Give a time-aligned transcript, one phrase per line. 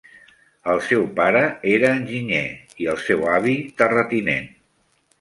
[0.71, 1.43] El seu pare
[1.75, 2.43] era enginyer,
[2.85, 4.53] i el seu avi, terratinent.